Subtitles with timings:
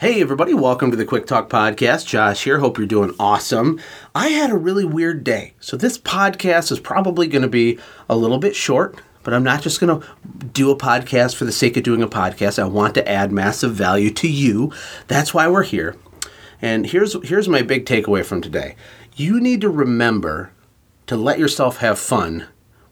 [0.00, 2.06] Hey, everybody, welcome to the Quick Talk Podcast.
[2.06, 2.60] Josh here.
[2.60, 3.80] Hope you're doing awesome.
[4.14, 5.54] I had a really weird day.
[5.58, 9.60] So, this podcast is probably going to be a little bit short, but I'm not
[9.60, 10.06] just going to
[10.52, 12.62] do a podcast for the sake of doing a podcast.
[12.62, 14.72] I want to add massive value to you.
[15.08, 15.96] That's why we're here.
[16.62, 18.76] And here's, here's my big takeaway from today
[19.16, 20.52] you need to remember
[21.08, 22.46] to let yourself have fun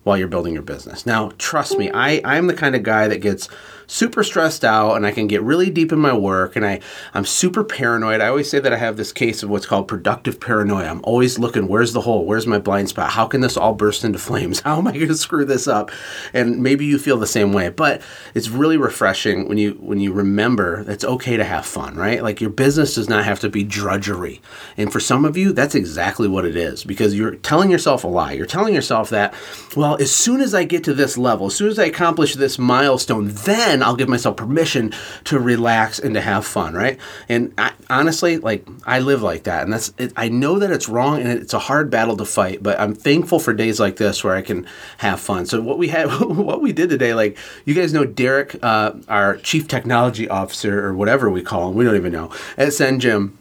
[0.06, 1.04] while you're building your business.
[1.04, 3.48] Now, trust me, I, I'm the kind of guy that gets
[3.88, 6.80] super stressed out and I can get really deep in my work and I,
[7.14, 8.20] I'm super paranoid.
[8.20, 10.86] I always say that I have this case of what's called productive paranoia.
[10.86, 12.24] I'm always looking, where's the hole?
[12.24, 13.10] Where's my blind spot?
[13.10, 14.60] How can this all burst into flames?
[14.66, 15.90] How am I to screw this up?
[16.32, 18.02] And maybe you feel the same way, but
[18.34, 22.22] it's really refreshing when you when you remember it's okay to have fun, right?
[22.22, 24.40] Like your business does not have to be drudgery.
[24.76, 28.08] And for some of you, that's exactly what it is because you're telling yourself a
[28.08, 28.32] lie.
[28.32, 29.34] You're telling yourself that,
[29.76, 32.58] well, as soon as I get to this level, as soon as I accomplish this
[32.58, 34.92] milestone, then I'll give myself permission
[35.24, 36.98] to relax and to have fun, right?
[37.28, 40.88] And I, honestly, like I live like that, and that's it, I know that it's
[40.88, 44.22] wrong and it's a hard battle to fight, but I'm thankful for days like this
[44.22, 44.66] where I can
[44.98, 45.46] have fun.
[45.46, 49.36] So what we had, what we did today, like you guys know, Derek, uh, our
[49.38, 53.32] chief technology officer or whatever we call him, we don't even know at SendJim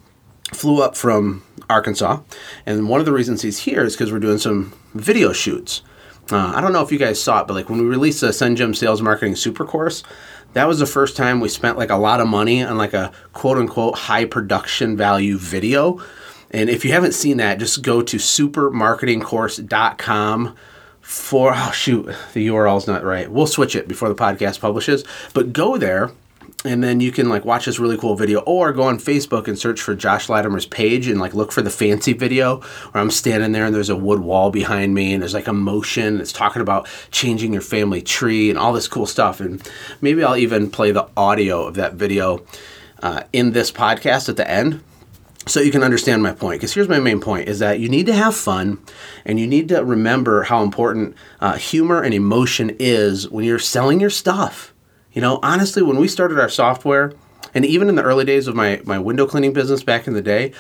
[0.54, 2.20] flew up from Arkansas,
[2.66, 5.82] and one of the reasons he's here is because we're doing some video shoots.
[6.32, 8.30] Uh, I don't know if you guys saw it, but like when we released the
[8.30, 10.04] SendJim Sales Marketing Super Course,
[10.54, 13.12] that was the first time we spent like a lot of money on like a
[13.34, 16.02] quote unquote high production value video.
[16.52, 20.56] And if you haven't seen that, just go to supermarketingcourse.com
[21.02, 23.32] for oh shoot, the URL's not right.
[23.32, 25.04] We'll switch it before the podcast publishes.
[25.34, 26.10] But go there
[26.66, 29.58] and then you can like watch this really cool video or go on facebook and
[29.58, 32.58] search for josh latimer's page and like look for the fancy video
[32.92, 35.54] where i'm standing there and there's a wood wall behind me and there's like a
[35.54, 39.40] motion it's talking about changing your family tree and all this cool stuff.
[39.40, 39.62] And
[40.02, 42.46] maybe i'll even play the audio of that video
[43.02, 44.84] uh, in this podcast at the end
[45.48, 46.60] so you can understand my point.
[46.60, 48.80] Because here's my main point is that you need to have fun
[49.26, 54.00] and you need to remember how important uh, humor and emotion is when you're selling
[54.00, 54.75] your stuff
[55.16, 57.14] you know, honestly, when we started our software,
[57.54, 60.22] and even in the early days of my, my window cleaning business back in the
[60.22, 60.52] day,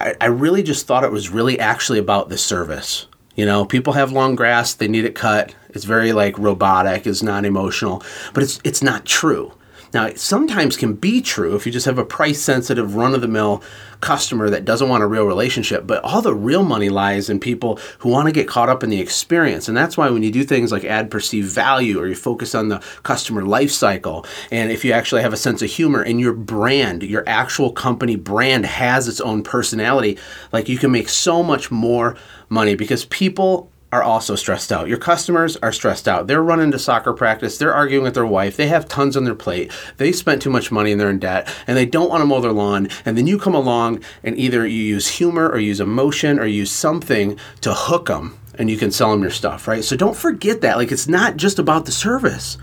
[0.00, 3.06] I, I really just thought it was really actually about the service.
[3.36, 5.54] You know, people have long grass, they need it cut.
[5.68, 8.02] It's very like robotic, it's not emotional,
[8.32, 9.52] but it's it's not true.
[9.94, 13.20] Now, it sometimes can be true if you just have a price sensitive, run of
[13.20, 13.62] the mill
[14.00, 17.78] customer that doesn't want a real relationship, but all the real money lies in people
[17.98, 19.68] who want to get caught up in the experience.
[19.68, 22.68] And that's why when you do things like add perceived value or you focus on
[22.68, 26.34] the customer life cycle, and if you actually have a sense of humor and your
[26.34, 30.18] brand, your actual company brand has its own personality,
[30.52, 32.16] like you can make so much more
[32.48, 34.88] money because people are also stressed out.
[34.88, 36.26] Your customers are stressed out.
[36.26, 37.56] They're running to soccer practice.
[37.56, 38.56] They're arguing with their wife.
[38.56, 39.70] They have tons on their plate.
[39.98, 42.40] They spent too much money and they're in debt and they don't want to mow
[42.40, 42.88] their lawn.
[43.04, 46.72] And then you come along and either you use humor or use emotion or use
[46.72, 49.84] something to hook them and you can sell them your stuff, right?
[49.84, 50.76] So don't forget that.
[50.76, 52.58] Like it's not just about the service.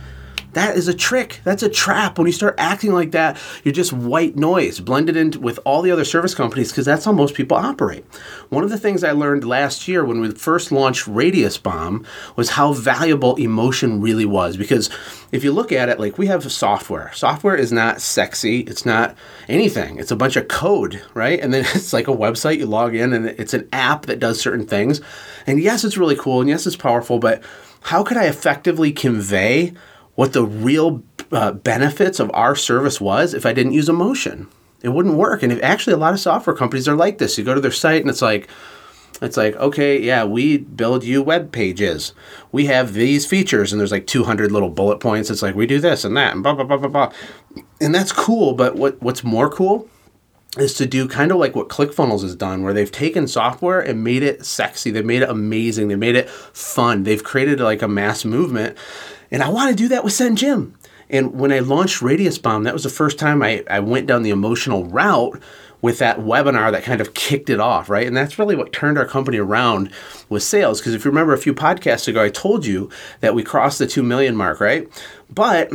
[0.54, 1.40] That is a trick.
[1.44, 2.18] That's a trap.
[2.18, 5.92] When you start acting like that, you're just white noise blended in with all the
[5.92, 8.06] other service companies because that's how most people operate.
[8.50, 12.50] One of the things I learned last year when we first launched Radius Bomb was
[12.50, 14.58] how valuable emotion really was.
[14.58, 14.90] Because
[15.32, 17.12] if you look at it, like we have software.
[17.14, 18.62] Software is not sexy.
[18.62, 19.16] It's not
[19.48, 20.00] anything.
[20.00, 21.40] It's a bunch of code, right?
[21.40, 22.58] And then it's like a website.
[22.58, 25.00] You log in and it's an app that does certain things.
[25.48, 27.42] And yes, it's really cool and yes, it's powerful, but
[27.84, 29.74] how could I effectively convey
[30.16, 34.48] what the real uh, benefits of our service was if I didn't use emotion.
[34.82, 35.44] It wouldn't work.
[35.44, 37.38] And if, actually, a lot of software companies are like this.
[37.38, 38.50] You go to their site and it's like,
[39.22, 42.14] it's like, okay, yeah, we build you web pages.
[42.52, 45.30] We have these features, and there's like 200 little bullet points.
[45.30, 47.14] It's like we do this and that, and blah blah blah blah blah,
[47.80, 48.54] and that's cool.
[48.54, 49.88] But what what's more cool
[50.58, 54.04] is to do kind of like what ClickFunnels has done, where they've taken software and
[54.04, 54.92] made it sexy.
[54.92, 55.88] They've made it amazing.
[55.88, 57.04] They made it fun.
[57.04, 58.78] They've created like a mass movement
[59.32, 60.74] and I want to do that with SendJim.
[61.10, 64.24] And when I launched Radius Bomb, that was the first time I, I went down
[64.24, 65.42] the emotional route
[65.82, 68.08] with that webinar that kind of kicked it off, right?
[68.08, 69.92] And that's really what turned our company around
[70.30, 70.80] with sales.
[70.80, 72.90] Because if you remember a few podcasts ago, I told you
[73.20, 74.88] that we crossed the 2 million mark, right?
[75.34, 75.72] But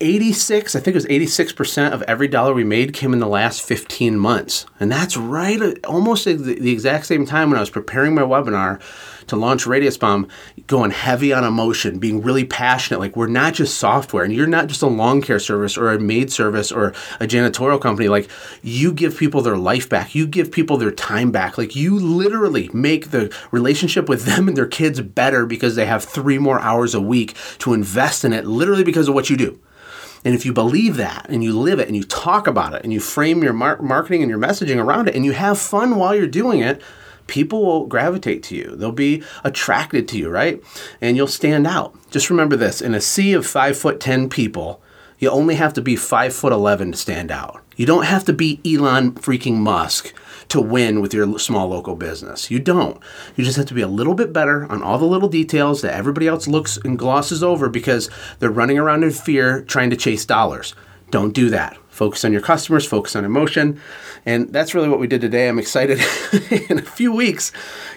[0.00, 3.60] 86, I think it was 86% of every dollar we made came in the last
[3.62, 4.64] 15 months.
[4.80, 8.80] And that's right almost the, exact same time when I was preparing my webinar
[9.26, 10.28] to launch Radius Bomb,
[10.66, 13.00] going heavy on emotion, being really passionate.
[13.00, 15.98] Like we're not just software, and you're not just a lawn care service or a
[15.98, 16.88] maid service or
[17.20, 18.08] a janitorial company.
[18.08, 18.28] Like
[18.62, 21.56] you give people their life back, you give people their time back.
[21.56, 26.04] Like you literally make the relationship with them and their kids better because they have
[26.04, 29.60] three more hours a week to invest in it, literally because of what you do.
[30.24, 32.92] And if you believe that and you live it and you talk about it and
[32.92, 36.14] you frame your mar- marketing and your messaging around it and you have fun while
[36.14, 36.80] you're doing it,
[37.26, 38.74] people will gravitate to you.
[38.76, 40.62] They'll be attracted to you, right?
[41.00, 41.94] And you'll stand out.
[42.10, 44.82] Just remember this in a sea of five foot 10 people,
[45.18, 47.63] you only have to be five foot 11 to stand out.
[47.76, 50.14] You don't have to be Elon freaking Musk
[50.48, 52.50] to win with your small local business.
[52.50, 53.00] You don't.
[53.36, 55.94] You just have to be a little bit better on all the little details that
[55.94, 60.24] everybody else looks and glosses over because they're running around in fear trying to chase
[60.24, 60.74] dollars.
[61.10, 61.76] Don't do that.
[61.88, 63.80] Focus on your customers, focus on emotion.
[64.26, 65.48] And that's really what we did today.
[65.48, 66.00] I'm excited.
[66.70, 67.52] in a few weeks,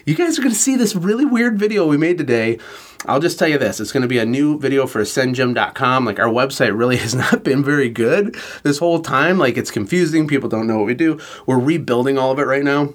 [0.06, 2.59] you guys are going to see this really weird video we made today.
[3.06, 6.06] I'll just tell you this it's going to be a new video for ascendgym.com.
[6.06, 9.38] Like, our website really has not been very good this whole time.
[9.38, 10.28] Like, it's confusing.
[10.28, 11.20] People don't know what we do.
[11.46, 12.94] We're rebuilding all of it right now.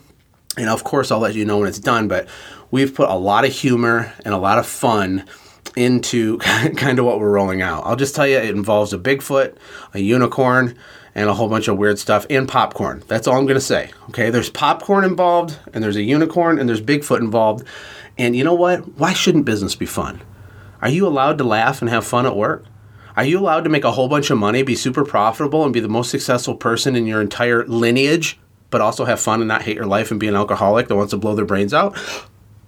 [0.57, 2.09] And of course, I'll let you know when it's done.
[2.09, 2.29] But
[2.71, 5.25] we've put a lot of humor and a lot of fun
[5.77, 6.39] into
[6.77, 7.87] kind of what we're rolling out.
[7.87, 9.57] I'll just tell you, it involves a Bigfoot,
[9.95, 10.77] a unicorn,
[11.15, 13.03] and a whole bunch of weird stuff, and popcorn.
[13.07, 13.91] That's all I'm going to say.
[14.09, 17.67] Okay, there's popcorn involved, and there's a unicorn, and there's Bigfoot involved.
[18.19, 18.99] And you know what?
[18.99, 20.23] Why shouldn't business be fun?
[20.81, 22.64] Are you allowed to laugh and have fun at work?
[23.17, 25.81] Are you allowed to make a whole bunch of money, be super profitable, and be
[25.81, 28.38] the most successful person in your entire lineage,
[28.70, 31.11] but also have fun and not hate your life and be an alcoholic that wants
[31.11, 31.97] to blow their brains out?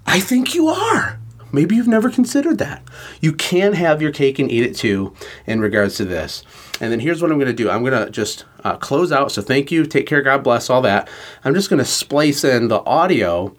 [0.07, 1.19] I think you are.
[1.51, 2.83] Maybe you've never considered that.
[3.21, 5.15] You can have your cake and eat it too
[5.47, 6.43] in regards to this.
[6.81, 9.31] And then here's what I'm going to do I'm going to just uh, close out.
[9.31, 9.87] So thank you.
[9.87, 10.21] Take care.
[10.21, 10.69] God bless.
[10.69, 11.09] All that.
[11.45, 13.55] I'm just going to splice in the audio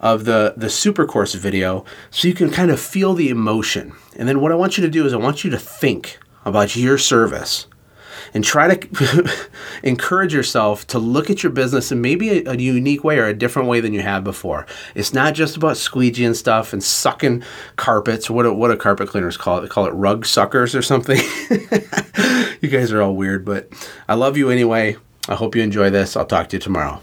[0.00, 3.92] of the the super course video so you can kind of feel the emotion.
[4.16, 6.76] And then what I want you to do is I want you to think about
[6.76, 7.66] your service
[8.34, 9.30] and try to
[9.82, 13.34] encourage yourself to look at your business in maybe a, a, unique way or a
[13.34, 14.66] different way than you have before.
[14.94, 17.42] It's not just about squeegeeing stuff and sucking
[17.76, 18.28] carpets.
[18.28, 19.62] What do, what do carpet cleaners call it?
[19.62, 21.18] They call it rug suckers or something.
[22.60, 23.68] you guys are all weird, but
[24.08, 24.96] I love you anyway.
[25.28, 26.16] I hope you enjoy this.
[26.16, 27.00] I'll talk to you tomorrow.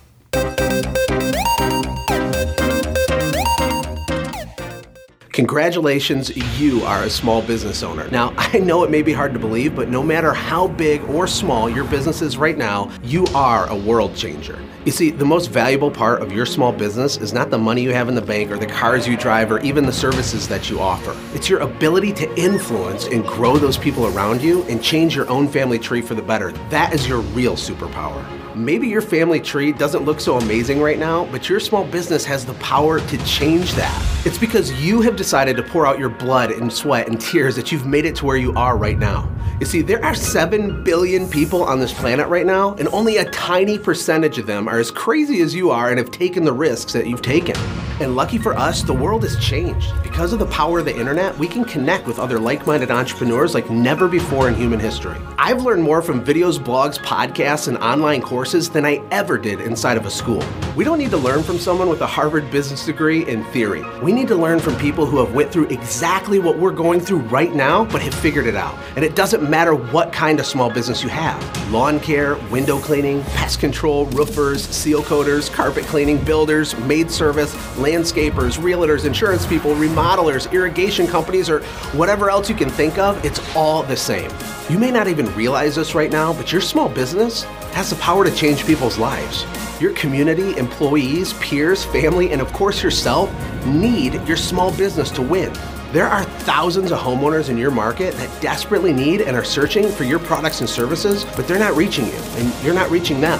[5.36, 8.10] Congratulations, you are a small business owner.
[8.10, 11.28] Now, I know it may be hard to believe, but no matter how big or
[11.28, 14.58] small your business is right now, you are a world changer.
[14.86, 17.92] You see, the most valuable part of your small business is not the money you
[17.92, 20.80] have in the bank or the cars you drive or even the services that you
[20.80, 21.14] offer.
[21.36, 25.50] It's your ability to influence and grow those people around you and change your own
[25.50, 26.54] family tree for the better.
[26.70, 28.45] That is your real superpower.
[28.56, 32.46] Maybe your family tree doesn't look so amazing right now, but your small business has
[32.46, 34.26] the power to change that.
[34.26, 37.74] It's because you have decided to pour out your blood and sweat and tears that
[37.74, 39.30] you've made it to where you are right now.
[39.60, 43.30] You see, there are 7 billion people on this planet right now, and only a
[43.32, 46.94] tiny percentage of them are as crazy as you are and have taken the risks
[46.94, 47.56] that you've taken.
[48.02, 49.94] And lucky for us, the world has changed.
[50.04, 53.54] Because of the power of the internet, we can connect with other like minded entrepreneurs
[53.54, 55.16] like never before in human history.
[55.38, 59.96] I've learned more from videos, blogs, podcasts, and online courses than I ever did inside
[59.96, 60.44] of a school.
[60.76, 63.86] We don't need to learn from someone with a Harvard business degree in theory.
[64.02, 67.20] We need to learn from people who have went through exactly what we're going through
[67.20, 68.78] right now, but have figured it out.
[68.98, 73.24] And it doesn't matter what kind of small business you have lawn care, window cleaning,
[73.24, 80.52] pest control, roofers, seal coaters, carpet cleaning, builders, maid service, landscapers, realtors, insurance people, remodelers,
[80.52, 81.60] irrigation companies, or
[81.94, 84.32] whatever else you can think of, it's all the same.
[84.70, 87.44] You may not even realize this right now, but your small business
[87.74, 89.46] has the power to change people's lives.
[89.80, 93.32] Your community, employees, peers, family, and of course yourself
[93.68, 95.54] need your small business to win.
[95.92, 100.06] There are thousands of homeowners in your market that desperately need and are searching for
[100.06, 103.40] your products and services, but they're not reaching you and you're not reaching them.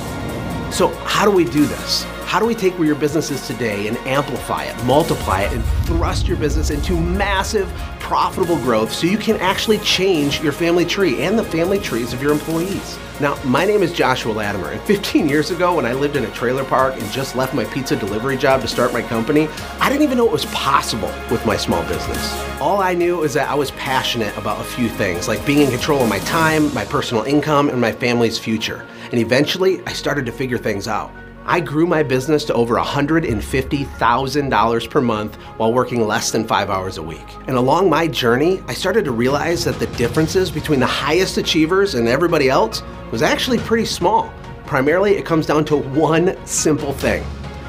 [0.76, 2.04] So, how do we do this?
[2.26, 5.64] How do we take where your business is today and amplify it, multiply it, and
[5.86, 7.72] thrust your business into massive,
[8.06, 12.22] profitable growth so you can actually change your family tree and the family trees of
[12.22, 13.00] your employees?
[13.20, 16.30] Now, my name is Joshua Latimer, and 15 years ago, when I lived in a
[16.30, 19.48] trailer park and just left my pizza delivery job to start my company,
[19.80, 22.32] I didn't even know it was possible with my small business.
[22.62, 25.72] All I knew is that I was passionate about a few things, like being in
[25.72, 28.86] control of my time, my personal income, and my family's future.
[29.06, 31.12] And eventually, I started to figure things out.
[31.48, 36.98] I grew my business to over $150,000 per month while working less than five hours
[36.98, 37.24] a week.
[37.48, 41.94] And along my journey, I started to realize that the differences between the highest achievers
[41.94, 44.34] and everybody else was actually pretty small.
[44.66, 47.24] Primarily, it comes down to one simple thing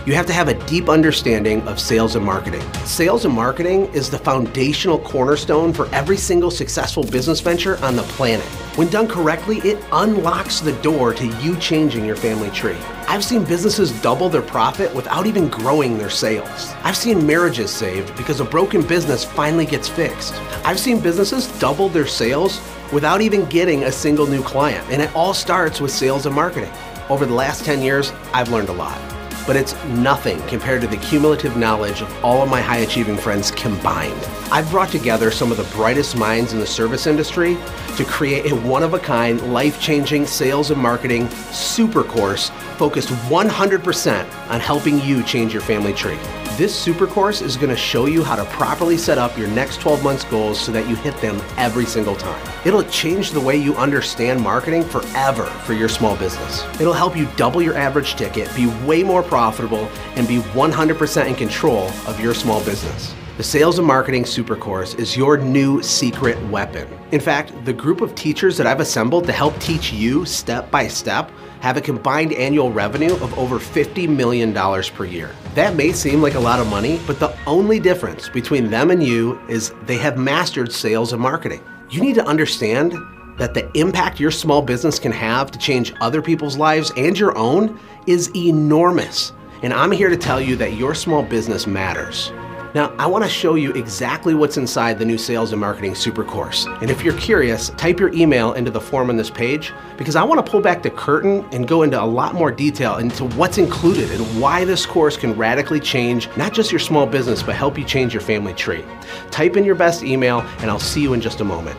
[0.07, 2.63] you have to have a deep understanding of sales and marketing.
[2.85, 8.05] Sales and marketing is the foundational cornerstone for every single successful business venture on the
[8.05, 8.47] planet.
[8.77, 12.77] When done correctly, it unlocks the door to you changing your family tree.
[13.09, 16.73] I've seen businesses double their profit without even growing their sales.
[16.85, 20.35] I've seen marriages saved because a broken business finally gets fixed.
[20.65, 22.61] I've seen businesses double their sales
[22.93, 26.71] without even getting a single new client, and it all starts with sales and marketing.
[27.09, 28.99] Over the last 10 years, I've learned a lot,
[29.47, 33.51] but it's nothing compared to the cumulative knowledge of all of my high achieving friends
[33.51, 34.21] combined.
[34.51, 37.57] I've brought together some of the brightest minds in the service industry
[37.97, 43.09] to create a one of a kind, life changing sales and marketing super course focused
[43.09, 46.19] 100% on helping you change your family tree.
[46.57, 49.79] This super course is going to show you how to properly set up your next
[49.83, 52.43] 12 months goals so that you hit them every single time.
[52.65, 56.65] It'll change the way you understand marketing forever for your small business.
[56.81, 61.35] It'll help you double your average ticket, be way more profitable, and be 100% in
[61.35, 63.15] control of your small business.
[63.37, 66.89] The Sales and Marketing Super Course is your new secret weapon.
[67.13, 70.89] In fact, the group of teachers that I've assembled to help teach you step by
[70.89, 75.37] step have a combined annual revenue of over $50 million per year.
[75.55, 79.03] That may seem like a lot of money, but the only difference between them and
[79.03, 81.63] you is they have mastered sales and marketing.
[81.91, 82.95] You need to understand
[83.37, 87.37] that the impact your small business can have to change other people's lives and your
[87.37, 89.35] own is enormous.
[89.63, 92.33] And I'm here to tell you that your small business matters.
[92.77, 96.23] Now, I want to show you exactly what's inside the new Sales and Marketing Super
[96.23, 96.67] Course.
[96.83, 100.23] And if you're curious, type your email into the form on this page because I
[100.23, 103.57] want to pull back the curtain and go into a lot more detail into what's
[103.57, 107.79] included and why this course can radically change not just your small business, but help
[107.79, 108.85] you change your family tree.
[109.31, 111.79] Type in your best email, and I'll see you in just a moment.